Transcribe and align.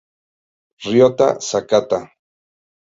Ryota 0.83 1.27
Sakata 1.47 1.99